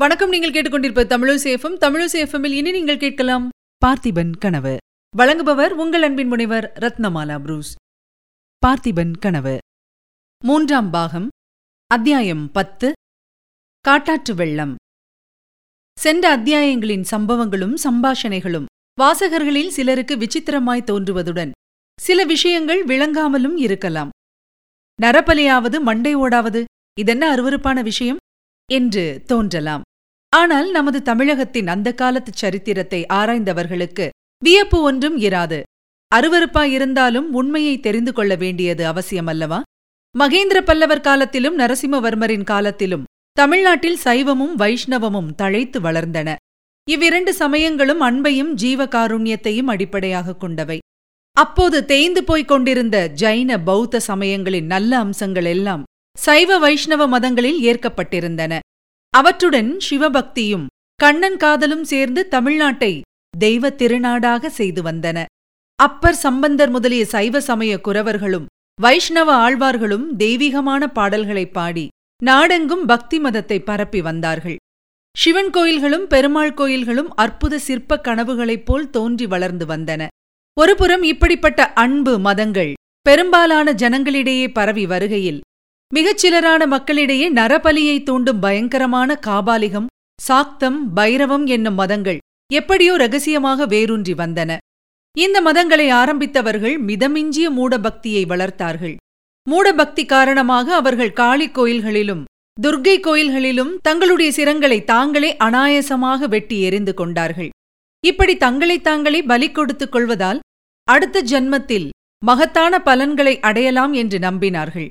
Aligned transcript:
வணக்கம். 0.00 0.28
நீங்கள் 0.28 0.50
கேட்டுக்கொண்டிருப்ப 0.50 1.04
தமிழசேஃபம் 1.04 1.76
தமிழசேஃபமில் 1.80 2.50
இனி 2.50 2.70
நீங்கள் 2.70 2.98
கேட்கலாம் 2.98 3.48
பார்த்திபன் 3.86 4.30
கனவு. 4.38 4.76
வழங்குபவர் 5.18 5.68
உங்கள் 5.68 6.02
அன்பின் 6.02 6.28
முனைவர் 6.28 6.72
ரத்னமாலா 6.80 7.40
புரூஸ். 7.40 7.74
பார்த்திபன் 8.66 9.18
கனவு. 9.18 9.58
மூன்றாம் 10.44 10.90
பாகம். 10.90 11.28
அத்தியாயம் 11.86 12.52
பத்து. 12.52 12.92
காட்டாற்று 13.88 14.34
வெள்ளம். 14.34 14.74
சென்ற 15.98 16.36
அத்தியாயங்களின் 16.36 17.04
சம்பவங்களும் 17.10 17.74
சம்பாஷணைகளும் 17.84 18.64
வாசகர்களில் 19.00 19.68
சிலருக்கு 19.68 20.16
விசித்திரமாய் 20.16 20.84
தோன்றுவதுடன் 20.84 21.50
சில 22.00 22.24
விஷயங்கள் 22.24 22.84
விளங்காமலும் 22.84 23.56
இருக்கலாம். 23.56 24.10
நரபலியாவது 25.02 25.80
மண்டை 25.80 26.16
ஓடாவது 26.16 26.64
இதென்ன 26.98 27.36
அருவருப்பான 27.36 27.82
விஷயம்? 27.82 28.16
என்று 28.72 29.22
தோன்றலாம். 29.26 29.82
ஆனால் 30.36 30.70
நமது 30.70 31.02
தமிழகத்தின் 31.02 31.66
அந்த 31.66 31.92
காலத்து 31.92 32.32
சரித்திரத்தை 32.34 33.06
ஆராய்ந்தவர்களுக்கு 33.08 34.08
வியப்பு 34.44 34.82
ஒன்றும் 34.82 35.18
இராது. 35.18 35.62
அருவருப்பாயிருந்தாலும் 36.14 37.26
உண்மையை 37.32 37.80
தெரிந்து 37.80 38.12
கொள்ள 38.12 38.34
வேண்டியது 38.34 38.92
அவசியமல்லவா? 38.92 39.60
மகேந்திர 40.18 40.60
பல்லவர் 40.60 41.00
காலத்திலும் 41.00 41.58
நரசிம்மவர்மரின் 41.58 42.44
காலத்திலும் 42.44 43.04
தமிழ்நாட்டில் 43.32 43.96
சைவமும் 43.96 44.58
வைஷ்ணவமும் 44.58 45.34
தழைத்து 45.34 45.80
வளர்ந்தன. 45.80 46.34
இவ்விரண்டு 46.90 47.34
சமயங்களும் 47.34 48.02
அன்பையும் 48.02 48.54
ஜீவகாருண்யத்தையும் 48.62 49.66
அடிப்படையாகக் 49.66 50.40
கொண்டவை. 50.40 50.78
அப்போது 51.32 51.84
தேய்ந்து 51.84 52.24
போய்க் 52.24 52.48
கொண்டிருந்த 52.48 53.12
ஜைன 53.14 53.62
பௌத்த 53.64 54.00
சமயங்களின் 54.00 54.66
நல்ல 54.66 54.98
அம்சங்கள் 54.98 55.44
எல்லாம் 55.44 55.82
சைவ 56.18 56.58
வைஷ்ணவ 56.58 57.08
மதங்களில் 57.08 57.62
ஏற்கப்பட்டிருந்தன. 57.62 58.58
அவற்றுடன் 59.10 59.80
சிவபக்தியும் 59.90 60.66
கண்ணன் 60.94 61.36
காதலும் 61.36 61.84
சேர்ந்து 61.84 62.28
தமிழ்நாட்டை 62.30 63.00
தெய்வ 63.38 63.70
திருநாடாக 63.70 64.46
செய்து 64.46 64.82
வந்தன. 64.82 65.24
அப்பர் 65.76 66.14
சம்பந்தர் 66.14 66.70
முதலிய 66.70 67.04
சைவ 67.04 67.40
சமய 67.40 67.80
குரவர்களும் 67.84 68.44
வைஷ்ணவ 68.80 69.32
ஆழ்வார்களும் 69.34 70.16
தெய்வீகமான 70.16 70.86
பாடல்களைப் 70.86 71.52
பாடி 71.52 71.88
நாடெங்கும் 72.22 72.86
பக்தி 72.86 73.18
மதத்தை 73.18 73.60
பரப்பி 73.60 74.00
வந்தார்கள். 74.00 74.56
சிவன் 75.18 75.50
கோயில்களும் 75.50 76.06
பெருமாள் 76.06 76.54
கோயில்களும் 76.54 77.14
அற்புத 77.14 77.58
சிற்ப 77.58 78.00
கனவுகளைப் 78.04 78.64
போல் 78.64 78.90
தோன்றி 78.90 79.26
வளர்ந்து 79.26 79.66
வந்தன. 79.66 80.06
ஒருபுறம் 80.60 81.02
இப்படிப்பட்ட 81.02 81.72
அன்பு 81.72 82.18
மதங்கள் 82.18 82.72
பெரும்பாலான 83.02 83.72
ஜனங்களிடையே 83.72 84.52
பரவி 84.52 84.86
வருகையில் 84.86 85.40
மிகச்சிலரான 85.94 86.66
மக்களிடையே 86.66 87.32
நரபலியை 87.32 88.02
தூண்டும் 88.02 88.40
பயங்கரமான 88.40 89.18
காபாலிகம் 89.26 89.86
சாக்தம் 90.20 90.94
பைரவம் 90.96 91.46
என்னும் 91.46 91.74
மதங்கள் 91.74 92.18
எப்படியோ 92.52 92.96
ரகசியமாக 92.96 93.66
வேரூன்றி 93.66 94.12
வந்தன. 94.12 94.56
இந்த 95.18 95.42
மதங்களை 95.42 95.92
ஆரம்பித்தவர்கள் 95.92 96.76
மிதமிஞ்சிய 96.86 97.50
மூடபக்தியை 97.50 98.24
வளர்த்தார்கள். 98.26 98.96
மூடபக்தி 99.48 100.06
காரணமாக 100.06 100.74
அவர்கள் 100.74 101.12
காளி 101.12 101.48
கோயில்களிலும் 101.48 102.24
துர்க்கை 102.62 103.00
கோயில்களிலும் 103.00 103.78
தங்களுடைய 103.82 104.32
சிரங்களை 104.32 104.84
தாங்களே 104.84 105.36
அனாயசமாக 105.36 106.28
வெட்டி 106.28 106.62
எறிந்து 106.62 106.94
கொண்டார்கள். 106.94 107.48
இப்படி 108.06 108.36
தங்களைத் 108.36 108.84
தாங்களே 108.84 109.22
பலி 109.22 109.50
கொடுத்துக் 109.50 109.92
கொள்வதால் 109.92 110.40
அடுத்த 110.84 111.22
ஜன்மத்தில் 111.22 111.88
மகத்தான 112.24 112.82
பலன்களை 112.82 113.40
அடையலாம் 113.40 113.92
என்று 113.92 114.18
நம்பினார்கள். 114.18 114.88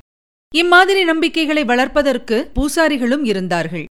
இம்மாதிரி 0.56 1.04
நம்பிக்கைகளை 1.04 1.64
வளர்ப்பதற்கு 1.64 2.52
பூசாரிகளும் 2.56 3.24
இருந்தார்கள். 3.24 3.86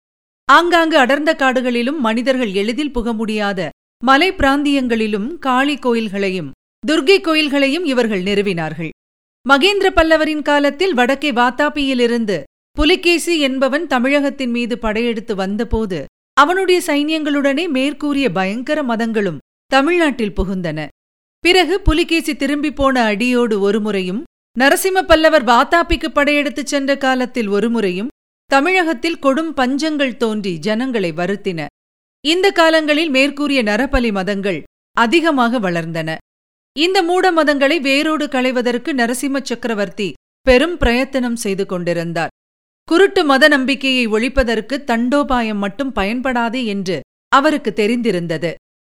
ஆங்காங்கு 0.52 0.98
அடர்ந்த 0.98 1.34
காடுகளிலும் 1.34 1.98
மனிதர்கள் 1.98 2.52
எளிதில் 2.52 2.92
புக 2.92 3.12
முடியாத 3.12 3.68
மலை 4.04 4.32
பிராந்தியங்களிலும் 4.32 5.38
காளி 5.38 5.74
கோயில்களையும் 5.76 6.50
துர்க்கை 6.86 7.16
கோயில்களையும் 7.20 7.84
இவர்கள் 7.84 8.22
நிறுவினார்கள். 8.22 8.90
மகேந்திர 9.48 9.88
பல்லவரின் 9.94 10.42
காலத்தில் 10.42 10.94
வடக்கே 10.94 11.30
வாத்தாப்பியிலிருந்து 11.32 12.42
புலிகேசி 12.72 13.40
என்பவன் 13.40 13.86
தமிழகத்தின் 13.86 14.50
மீது 14.50 14.78
படையெடுத்து 14.78 15.34
வந்தபோது 15.34 16.04
அவனுடைய 16.36 16.80
சைன்யங்களுடனே 16.86 17.64
மேற்கூறிய 17.68 18.30
பயங்கர 18.30 18.82
மதங்களும் 18.82 19.42
தமிழ்நாட்டில் 19.66 20.36
புகுந்தன. 20.36 20.86
பிறகு 21.44 21.80
புலிகேசி 21.80 22.36
திரும்பிப் 22.36 22.76
போன 22.76 23.02
அடியோடு 23.04 23.60
ஒருமுறையும் 23.60 24.22
நரசிம்ம 24.58 25.02
பல்லவர் 25.02 25.44
வாத்தாப்பிக்கு 25.44 26.08
படையெடுத்துச் 26.08 26.66
சென்ற 26.66 26.96
காலத்தில் 26.96 27.48
ஒருமுறையும் 27.48 28.08
தமிழகத்தில் 28.46 29.18
கொடும் 29.22 29.50
பஞ்சங்கள் 29.56 30.16
தோன்றி 30.16 30.58
ஜனங்களை 30.58 31.12
வருத்தின. 31.12 31.66
இந்த 32.20 32.50
காலங்களில் 32.50 33.10
மேற்கூறிய 33.10 33.62
நரபலி 33.62 34.12
மதங்கள் 34.12 34.62
அதிகமாக 34.96 35.58
வளர்ந்தன. 35.58 36.14
இந்த 36.76 37.02
மூட 37.02 37.32
மதங்களை 37.32 37.80
வேரோடு 37.80 38.26
களைவதற்கு 38.26 38.92
நரசிம்ம 38.92 39.42
சக்கரவர்த்தி 39.42 40.12
பெரும் 40.42 40.76
பிரயத்தனம் 40.76 41.36
செய்து 41.36 41.66
கொண்டிருந்தார். 41.66 42.32
குருட்டு 42.84 43.24
மத 43.24 43.48
நம்பிக்கையை 43.48 44.06
ஒழிப்பதற்கு 44.06 44.84
தண்டோபாயம் 44.84 45.58
மட்டும் 45.58 45.92
பயன்படாது 45.92 46.64
என்று 46.64 47.00
அவருக்கு 47.28 47.72
தெரிந்திருந்தது. 47.76 48.54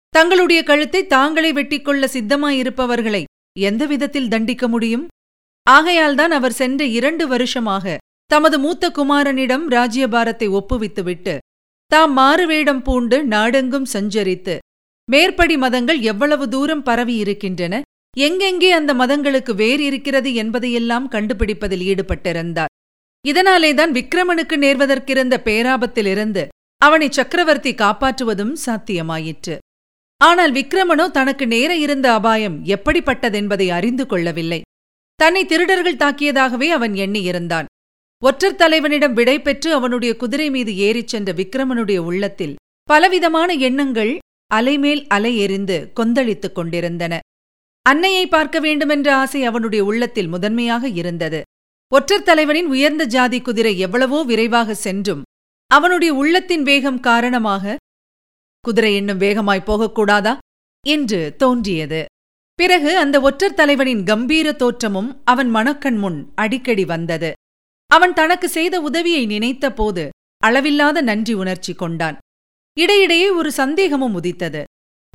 தங்களுடைய 0.08 0.62
கழுத்தை 0.62 1.06
தாங்களே 1.06 1.52
வெட்டிக்கொள்ள 1.52 2.04
சித்தமாயிருப்பவர்களை 2.12 3.24
எந்த 3.58 3.86
விதத்தில் 3.86 4.28
தண்டிக்க 4.28 4.68
முடியும்? 4.68 5.06
ஆகையால்தான் 5.66 6.30
அவர் 6.30 6.52
சென்ற 6.52 6.84
இரண்டு 6.98 7.24
வருஷமாக 7.26 7.96
தமது 8.30 8.56
மூத்த 8.58 8.84
குமாரனிடம் 8.90 9.64
ராஜ்யபாரத்தை 9.68 10.48
ஒப்புவித்துவிட்டு 10.58 11.34
தாம் 11.90 12.12
மாறுவேடம் 12.12 12.82
பூண்டு 12.82 13.16
நாடெங்கும் 13.24 13.90
சஞ்சரித்து 13.92 14.54
மேற்படி 15.08 15.56
மதங்கள் 15.56 16.00
எவ்வளவு 16.02 16.44
தூரம் 16.48 16.82
பரவி 16.82 17.14
இருக்கின்றன 17.16 17.74
எங்கெங்கே 18.16 18.70
அந்த 18.70 18.92
மதங்களுக்கு 18.94 19.52
வேர் 19.54 19.80
இருக்கிறது 19.80 20.30
என்பதையெல்லாம் 20.34 21.06
கண்டுபிடிப்பதில் 21.08 21.84
ஈடுபட்டிருந்தார். 21.90 22.72
இதனாலேதான் 23.24 23.92
விக்ரமனுக்கு 23.98 24.56
நேர்வதற்கிருந்த 24.56 25.34
பேராபத்திலிருந்து 25.44 26.42
அவனை 26.80 27.08
சக்கரவர்த்தி 27.10 27.72
காப்பாற்றுவதும் 27.74 28.54
சாத்தியமாயிற்று. 28.66 29.56
ஆனால் 30.20 30.52
விக்ரமனோ 30.52 31.06
தனக்கு 31.10 31.46
நேர 31.46 31.70
இருந்த 31.76 32.06
அபாயம் 32.12 32.56
எப்படிப்பட்டதென்பதை 32.64 33.68
அறிந்து 33.68 34.06
கொள்ளவில்லை. 34.06 34.60
தன்னை 35.16 35.46
திருடர்கள் 35.46 35.96
தாக்கியதாகவே 35.96 36.68
அவன் 36.68 36.92
எண்ணியிருந்தான். 36.92 37.64
ஒற்றர் 38.22 38.54
தலைவனிடம் 38.54 39.12
விடை 39.12 39.40
பெற்று 39.40 39.72
அவனுடைய 39.72 40.16
குதிரை 40.16 40.50
மீது 40.50 40.76
ஏறிச் 40.76 41.08
சென்ற 41.08 41.32
விக்ரமனுடைய 41.32 41.96
உள்ளத்தில் 41.96 42.54
பலவிதமான 42.84 43.52
எண்ணங்கள் 43.52 44.18
அலைமேல் 44.54 45.06
அலை 45.06 45.38
எறிந்து 45.38 45.90
கொந்தளித்துக் 45.92 46.54
கொண்டிருந்தன. 46.54 47.18
அன்னையை 47.82 48.26
பார்க்க 48.26 48.60
வேண்டுமென்ற 48.60 49.14
ஆசை 49.14 49.44
அவனுடைய 49.44 49.84
உள்ளத்தில் 49.84 50.28
முதன்மையாக 50.28 50.88
இருந்தது. 50.88 51.42
ஒற்றர் 51.92 52.22
தலைவனின் 52.22 52.66
உயர்ந்த 52.66 53.04
ஜாதி 53.04 53.40
குதிரை 53.40 53.78
எவ்வளவோ 53.78 54.22
விரைவாக 54.22 54.74
சென்றும் 54.74 55.22
அவனுடைய 55.66 56.14
உள்ளத்தின் 56.14 56.62
வேகம் 56.62 57.00
காரணமாக 57.00 57.76
குதிரை 58.60 58.96
இன்னும் 58.96 59.16
வேகமாய் 59.16 59.66
போகக்கூடாதா? 59.66 60.38
என்று 60.86 61.34
தோன்றியது. 61.36 62.04
பிறகு 62.58 62.98
அந்த 62.98 63.20
ஒற்றர் 63.20 63.54
தலைவனின் 63.54 64.02
கம்பீர 64.02 64.52
தோற்றமும் 64.52 65.10
அவன் 65.24 65.50
மனக்கண் 65.50 65.96
முன் 65.96 66.18
அடிக்கடி 66.34 66.84
வந்தது. 66.84 67.30
அவன் 67.90 68.12
தனக்கு 68.12 68.48
செய்த 68.48 68.80
உதவியை 68.80 69.26
நினைத்த 69.26 69.66
போது 69.72 70.04
அளவில்லாத 70.42 71.00
நன்றி 71.00 71.34
உணர்ச்சி 71.34 71.72
கொண்டான். 71.74 72.16
இடையிடையே 72.76 73.28
ஒரு 73.30 73.50
சந்தேகமும் 73.52 74.14
உதித்தது. 74.14 74.62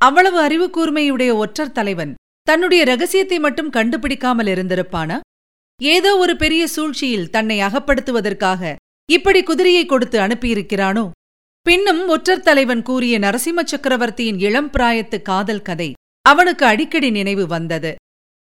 அவ்வளவு 0.00 0.38
அறிவு 0.40 0.66
கூர்மையுடைய 0.76 1.32
ஒற்றர் 1.36 1.72
தலைவன் 1.72 2.12
தன்னுடைய 2.46 2.84
ரகசியத்தை 2.84 3.38
மட்டும் 3.38 3.70
கண்டுபிடிக்காமல் 3.70 4.46
இருந்திருப்பானா? 4.46 5.18
ஏதோ 5.80 6.10
ஒரு 6.16 6.36
பெரிய 6.36 6.62
சூழ்ச்சியில் 6.66 7.30
தன்னை 7.30 7.58
அகப்படுத்துவதற்காக 7.60 8.74
இப்படி 9.08 9.42
குதிரையை 9.42 9.86
கொடுத்து 9.86 10.18
அனுப்பியிருக்கிறானோ? 10.20 11.04
பின்னும் 11.66 12.02
ஒற்றர் 12.08 12.46
தலைவன் 12.48 12.82
கூறிய 12.82 13.18
நரசிம்ம 13.18 13.60
சக்கரவர்த்தியின் 13.64 14.38
இளம் 14.38 14.70
பிராயத்து 14.70 15.18
காதல் 15.22 15.62
கதை 15.62 15.90
அவனுக்கு 16.24 16.66
அடிக்கடி 16.66 17.10
நினைவு 17.10 17.46
வந்தது. 17.46 17.92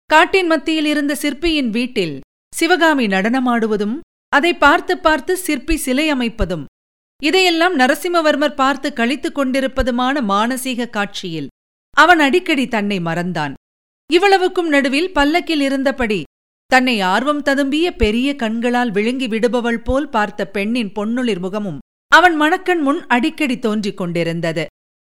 காட்டின் 0.10 0.48
மத்தியில் 0.48 0.86
இருந்த 0.86 1.14
சிற்பியின் 1.16 1.70
வீட்டில் 1.70 2.16
சிவகாமி 2.54 3.06
நடனமாடுவதும் 3.08 3.96
அதை 4.30 4.52
பார்த்து 4.54 4.94
பார்த்து 4.98 5.34
சிற்பி 5.38 5.76
சிலை 5.78 6.06
அமைப்பதும் 6.10 6.66
இதையெல்லாம் 7.20 7.76
நரசிம்மவர்மர் 7.80 8.56
பார்த்து 8.56 8.94
கழித்துக் 8.94 9.38
கொண்டிருப்பதுமான 9.38 10.22
மானசீக 10.22 10.90
காட்சியில் 10.90 11.50
அவன் 11.96 12.20
அடிக்கடி 12.20 12.68
தன்னை 12.68 12.98
மறந்தான். 13.00 13.54
இவ்வளவுக்கும் 14.10 14.70
நடுவில் 14.70 15.12
பல்லக்கில் 15.12 15.62
இருந்தபடி 15.62 16.20
தன்னை 16.72 16.96
ஆர்வம் 17.14 17.42
ததும்பிய 17.42 17.88
பெரிய 17.96 18.36
கண்களால் 18.36 18.92
விழுங்கி 18.92 19.28
விடுபவள் 19.28 19.82
போல் 19.84 20.10
பார்த்த 20.10 20.48
பெண்ணின் 20.48 20.92
பொன்னுளிர் 20.92 21.40
முகமும் 21.40 21.80
அவன் 22.12 22.36
மணக்கண் 22.36 22.82
முன் 22.82 23.02
அடிக்கடி 23.08 23.60
தோன்றிக் 23.60 23.98
கொண்டிருந்தது. 23.98 24.66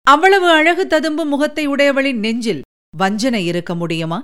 அவ்வளவு 0.02 0.50
அழகு 0.50 0.86
ததும்பும் 0.86 1.28
முகத்தை 1.28 1.66
உடையவளின் 1.66 2.18
நெஞ்சில் 2.18 2.62
வஞ்சனை 2.96 3.46
இருக்க 3.46 3.74
முடியுமா? 3.74 4.20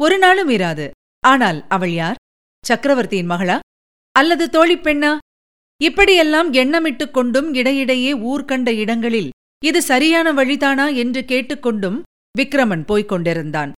ஒரு 0.00 0.18
நாளும் 0.18 0.48
இராது. 0.48 0.90
ஆனால் 1.20 1.66
அவள் 1.68 1.92
யார்? 1.92 2.14
சக்கரவர்த்தியின் 2.66 3.30
மகளா? 3.30 3.58
அல்லது 4.12 4.50
தோழிப் 4.50 4.86
பெண்ணா? 4.86 5.18
இப்படியெல்லாம் 5.82 6.52
எண்ணமிட்டுக் 6.52 7.10
கொண்டும் 7.10 7.54
இடையிடையே 7.54 8.12
ஊர்கண்ட 8.12 8.76
இடங்களில் 8.76 9.30
இது 9.64 9.82
சரியான 9.82 10.32
வழிதானா 10.32 10.96
என்று 10.96 11.20
கேட்டுக்கொண்டும் 11.20 12.02
விக்ரமன் 12.38 12.84
போய்க் 12.84 13.08
கொண்டிருந்தான். 13.08 13.72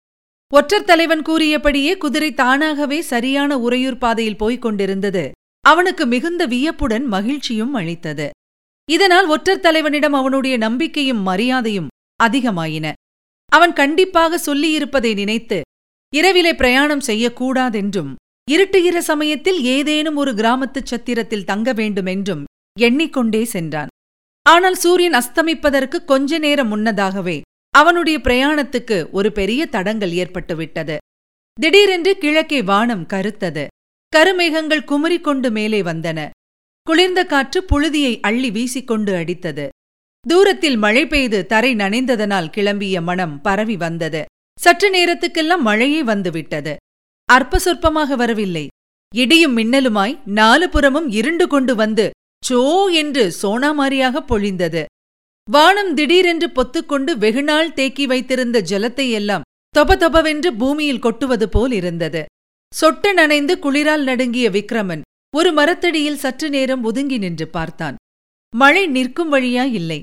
ஒற்றர் 0.54 0.84
தலைவன் 0.84 1.22
கூறியபடியே 1.22 1.96
குதிரை 1.96 2.34
தானாகவே 2.34 3.00
சரியான 3.00 3.58
உறையூர் 3.58 3.98
பாதையில் 3.98 4.36
போய்க் 4.36 4.62
கொண்டிருந்தது. 4.62 5.30
அவனுக்கு 5.60 6.06
மிகுந்த 6.06 6.46
வியப்புடன் 6.46 7.04
மகிழ்ச்சியும் 7.04 7.74
அளித்தது. 7.74 8.30
இதனால் 8.90 9.26
ஒற்றர் 9.26 9.60
தலைவனிடம் 9.60 10.12
அவனுடைய 10.12 10.56
நம்பிக்கையும் 10.56 11.22
மரியாதையும் 11.22 11.88
அதிகமாயின. 12.24 12.92
அவன் 13.52 13.72
கண்டிப்பாக 13.72 14.40
சொல்லியிருப்பதை 14.46 15.14
நினைத்து 15.14 15.60
இரவிலே 16.14 16.54
பிரயாணம் 16.54 17.04
செய்யக்கூடாதென்றும் 17.06 18.14
இருட்டுகிற 18.50 18.98
சமயத்தில் 18.98 19.62
ஏதேனும் 19.64 20.16
ஒரு 20.16 20.32
கிராமத்துச் 20.32 20.90
சத்திரத்தில் 20.94 21.44
தங்க 21.44 21.72
வேண்டுமென்றும் 21.72 22.44
எண்ணிக்கொண்டே 22.80 23.44
சென்றான். 23.44 23.88
ஆனால் 24.42 24.74
சூரியன் 24.74 25.12
அஸ்தமிப்பதற்கு 25.12 26.04
கொஞ்ச 26.04 26.38
நேரம் 26.38 26.68
முன்னதாகவே 26.68 27.40
அவனுடைய 27.70 28.18
பிரயாணத்துக்கு 28.18 29.10
ஒரு 29.10 29.32
பெரிய 29.32 29.66
தடங்கல் 29.66 30.10
ஏற்பட்டுவிட்டது. 30.10 30.96
திடீரென்று 31.60 32.18
கிழக்கே 32.18 32.62
வானம் 32.62 33.06
கருத்தது. 33.06 33.66
கருமேகங்கள் 34.16 34.86
குமுறிக்கொண்டு 34.86 35.50
மேலே 35.50 35.82
வந்தன. 35.82 36.28
குளிர்ந்த 36.86 37.20
காற்று 37.24 37.60
புழுதியை 37.70 38.12
அள்ளி 38.28 38.48
வீசிக்கொண்டு 38.50 39.12
அடித்தது. 39.18 39.66
தூரத்தில் 40.24 40.76
மழை 40.76 41.04
பெய்து 41.06 41.38
தரை 41.46 41.74
நனைந்ததனால் 41.74 42.48
கிளம்பிய 42.56 43.02
மனம் 43.02 43.34
பரவி 43.40 43.76
வந்தது. 43.76 44.22
சற்று 44.58 44.88
நேரத்துக்கெல்லாம் 44.90 45.62
மழையே 45.68 46.00
வந்துவிட்டது. 46.02 46.72
அற்ப 47.28 47.58
சொற்பமாக 47.58 48.16
வரவில்லை. 48.16 48.64
இடியும் 49.12 49.56
மின்னலுமாய் 49.58 50.14
நாலு 50.38 50.66
புறமும் 50.68 51.08
இருண்டு 51.10 51.46
கொண்டு 51.46 51.74
வந்து 51.74 52.06
சோ 52.42 52.60
என்று 53.02 53.24
சோனாமாரியாக 53.42 54.24
பொழிந்தது. 54.30 54.82
வானம் 55.48 55.92
திடீரென்று 55.94 56.48
பொத்துக்கொண்டு 56.56 57.14
வெகுநாள் 57.24 57.72
தேக்கி 57.72 58.04
வைத்திருந்த 58.06 58.60
ஜலத்தை 58.70 59.06
எல்லாம் 59.20 59.46
தொப 59.74 59.96
தொபவென்று 59.96 60.50
பூமியில் 60.60 61.04
கொட்டுவது 61.06 61.46
போல் 61.48 61.72
இருந்தது. 61.72 62.22
சொட்டு 62.72 63.10
நனைந்து 63.14 63.54
குளிரால் 63.64 64.04
நடுங்கிய 64.10 64.46
விக்ரமன் 64.50 65.02
ஒரு 65.34 65.50
மரத்தடியில் 65.52 66.22
சற்று 66.22 66.48
நேரம் 66.50 66.82
ஒதுங்கி 66.82 67.18
நின்று 67.18 67.46
பார்த்தான். 67.48 67.96
மழை 68.54 68.82
நிற்கும் 68.86 69.30
வழியா 69.32 69.64
இல்லை. 69.78 70.00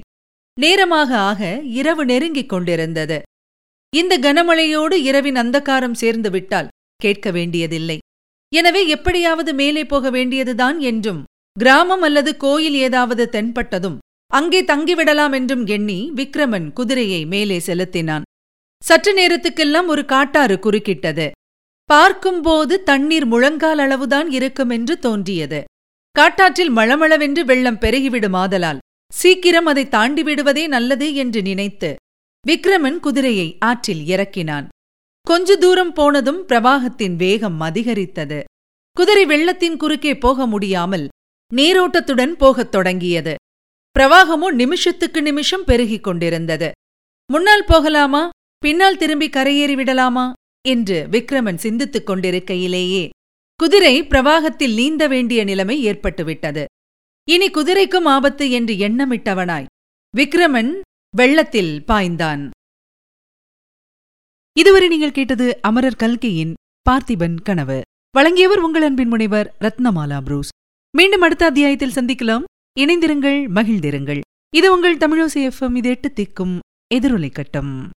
நேரமாக 0.58 1.12
ஆக 1.18 1.42
இரவு 1.80 2.04
நெருங்கிக் 2.06 2.50
கொண்டிருந்தது. 2.50 3.18
இந்த 3.94 4.14
கனமழையோடு 4.18 4.96
இரவின் 5.10 5.36
அந்தகாரம் 5.36 6.00
சேர்ந்து 6.02 6.30
விட்டால் 6.30 6.72
கேட்க 7.02 7.32
வேண்டியதில்லை. 7.32 7.98
எனவே 8.52 8.82
எப்படியாவது 8.88 9.52
மேலே 9.54 9.84
போக 9.86 10.10
வேண்டியதுதான் 10.10 10.80
என்றும் 10.80 11.22
கிராமம் 11.56 12.02
அல்லது 12.02 12.32
கோயில் 12.38 12.78
ஏதாவது 12.88 13.24
தென்பட்டதும் 13.32 13.98
அங்கே 14.32 14.62
தங்கிவிடலாம் 14.62 15.34
என்றும் 15.34 15.66
எண்ணி 15.66 16.00
விக்ரமன் 16.16 16.68
குதிரையை 16.74 17.22
மேலே 17.26 17.60
செலுத்தினான். 17.60 18.26
சற்று 18.82 19.12
நேரத்துக்கெல்லாம் 19.14 19.86
ஒரு 19.86 20.06
காட்டாறு 20.06 20.56
குறுக்கிட்டது. 20.66 21.28
பார்க்கும்போது 21.90 22.84
தண்ணீர் 22.84 23.26
முழங்கால் 23.26 23.78
அளவுதான் 23.78 24.28
இருக்கும் 24.32 24.70
என்று 24.70 25.00
தோன்றியது. 25.00 25.60
காட்டாற்றில் 26.16 26.72
மளமளவென்று 26.72 27.42
வெள்ளம் 27.42 27.80
பெருகிவிடும் 27.80 28.36
ஆதலால் 28.36 28.82
சீக்கிரம் 29.14 29.66
அதை 29.66 29.88
தாண்டி 29.88 30.24
விடுவதே 30.24 30.68
நல்லது 30.68 31.08
என்று 31.16 31.42
நினைத்து 31.42 31.96
விக்ரமன் 32.48 33.00
குதிரையை 33.00 33.58
ஆற்றில் 33.60 34.04
இறக்கினான். 34.06 34.68
கொஞ்ச 35.28 35.56
தூரம் 35.56 35.94
போனதும் 35.94 36.42
பிரவாகத்தின் 36.48 37.16
வேகம் 37.16 37.60
அதிகரித்தது. 37.60 38.40
குதிரை 38.98 39.26
வெள்ளத்தின் 39.26 39.78
குறுக்கே 39.78 40.18
போக 40.18 40.46
முடியாமல் 40.46 41.08
நீரோட்டத்துடன் 41.52 42.34
போகத் 42.34 42.72
தொடங்கியது. 42.72 43.36
பிரவாகமோ 43.96 44.50
நிமிஷத்துக்கு 44.54 45.22
நிமிஷம் 45.22 45.64
பெருகிக் 45.64 46.04
கொண்டிருந்தது. 46.04 46.72
முன்னால் 47.30 47.66
போகலாமா? 47.66 48.24
பின்னால் 48.58 48.98
திரும்பி 48.98 49.30
கரையேறி 49.30 49.74
விடலாமா 49.74 50.26
என்று 50.68 51.08
விக்ரமன் 51.12 51.56
சிந்தித்துக் 51.56 52.06
கொண்டிருக்கையிலேயே 52.06 53.10
குதிரை 53.56 54.04
பிரவாகத்தில் 54.04 54.74
நீந்த 54.74 55.08
வேண்டிய 55.08 55.44
நிலைமை 55.44 55.86
ஏற்பட்டுவிட்டது. 55.86 56.66
இனி 57.30 57.50
குதிரைக்கும் 57.50 58.06
ஆபத்து 58.06 58.52
என்று 58.52 58.74
எண்ணமிட்டவனாய் 58.74 59.66
விக்ரமன் 60.18 60.80
வெள்ளத்தில் 61.16 61.84
பாய்ந்தான். 61.88 62.50
இதுவரை 64.58 64.88
நீங்கள் 64.88 65.12
கேட்டது 65.12 65.60
அமரர் 65.62 65.96
கல்கியின் 65.96 66.54
பார்த்திபன் 66.90 67.42
கனவு. 67.44 67.82
வழங்கியவர் 68.12 68.60
உங்கள் 68.60 68.82
அன்பின் 68.82 69.08
முனைவர் 69.08 69.56
ரத்னமாலா 69.60 70.22
புரூஸ். 70.22 70.50
மீண்டும் 70.98 71.22
அடுத்த 71.22 71.46
அத்தியாயத்தில் 71.46 71.92
சந்திக்கலாம். 71.92 72.44
இணைந்திருங்கள் 72.80 73.48
மகிழ்ந்திருங்கள். 73.56 74.22
இது 74.56 74.74
உங்கள் 74.74 74.98
தமிழோசி 74.98 75.52
எஃப்எம். 75.52 75.76
இது 75.76 75.90
எட்டு 75.90 76.14
திக்கும் 76.14 76.60
எதிரொலை 76.96 77.32
கட்டம். 77.32 77.90